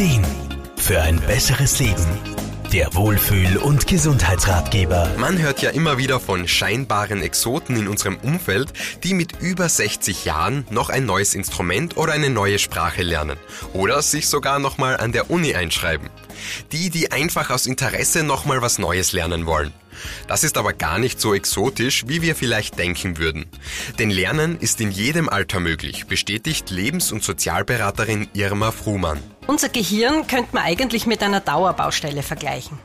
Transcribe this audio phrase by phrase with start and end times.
[0.00, 0.24] Ideen
[0.78, 2.06] für ein besseres Leben.
[2.72, 5.10] Der Wohlfühl- und Gesundheitsratgeber.
[5.18, 8.72] Man hört ja immer wieder von scheinbaren Exoten in unserem Umfeld,
[9.04, 13.36] die mit über 60 Jahren noch ein neues Instrument oder eine neue Sprache lernen
[13.74, 16.08] oder sich sogar nochmal an der Uni einschreiben.
[16.72, 19.72] Die, die einfach aus Interesse nochmal was Neues lernen wollen.
[20.26, 23.46] Das ist aber gar nicht so exotisch, wie wir vielleicht denken würden.
[23.98, 29.20] Denn Lernen ist in jedem Alter möglich, bestätigt Lebens- und Sozialberaterin Irma Fruhmann.
[29.46, 32.78] Unser Gehirn könnte man eigentlich mit einer Dauerbaustelle vergleichen.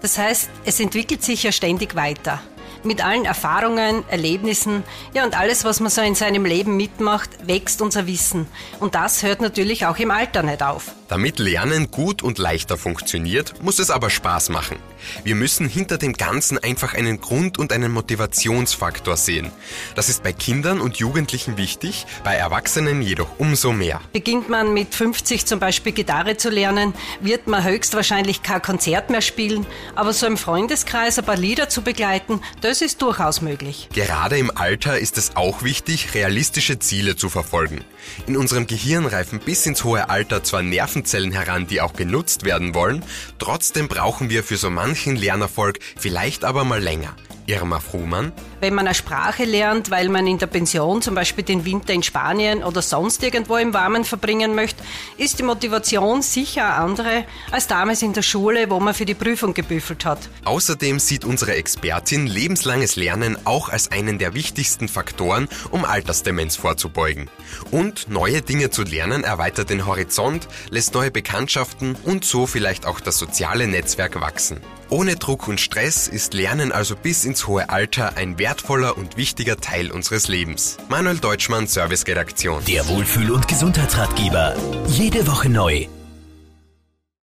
[0.00, 2.40] Das heißt, es entwickelt sich ja ständig weiter.
[2.84, 4.82] Mit allen Erfahrungen, Erlebnissen,
[5.14, 8.46] ja und alles, was man so in seinem Leben mitmacht, wächst unser Wissen.
[8.80, 10.92] Und das hört natürlich auch im Alter nicht auf.
[11.12, 14.78] Damit Lernen gut und leichter funktioniert, muss es aber Spaß machen.
[15.24, 19.50] Wir müssen hinter dem Ganzen einfach einen Grund und einen Motivationsfaktor sehen.
[19.94, 24.00] Das ist bei Kindern und Jugendlichen wichtig, bei Erwachsenen jedoch umso mehr.
[24.12, 29.20] Beginnt man mit 50 zum Beispiel Gitarre zu lernen, wird man höchstwahrscheinlich kein Konzert mehr
[29.20, 33.88] spielen, aber so im Freundeskreis ein paar Lieder zu begleiten, das ist durchaus möglich.
[33.92, 37.84] Gerade im Alter ist es auch wichtig, realistische Ziele zu verfolgen.
[38.26, 42.44] In unserem Gehirn reifen bis ins hohe Alter zwar Nerven Nervenzellen heran, die auch genutzt
[42.44, 43.02] werden wollen.
[43.38, 47.16] Trotzdem brauchen wir für so manchen Lernerfolg vielleicht aber mal länger.
[47.46, 48.32] Irma Fruhmann.
[48.60, 52.02] Wenn man eine Sprache lernt, weil man in der Pension zum Beispiel den Winter in
[52.02, 54.82] Spanien oder sonst irgendwo im Warmen verbringen möchte,
[55.18, 59.54] ist die Motivation sicher andere als damals in der Schule, wo man für die Prüfung
[59.54, 60.20] gebüffelt hat.
[60.44, 67.28] Außerdem sieht unsere Expertin lebenslanges Lernen auch als einen der wichtigsten Faktoren, um Altersdemenz vorzubeugen.
[67.70, 73.00] Und neue Dinge zu lernen erweitert den Horizont, lässt neue Bekanntschaften und so vielleicht auch
[73.00, 74.60] das soziale Netzwerk wachsen.
[74.92, 79.56] Ohne Druck und Stress ist Lernen also bis ins hohe Alter ein wertvoller und wichtiger
[79.56, 80.76] Teil unseres Lebens.
[80.90, 82.62] Manuel Deutschmann, Serviceredaktion.
[82.66, 84.54] Der Wohlfühl- und Gesundheitsratgeber.
[84.86, 85.86] Jede Woche neu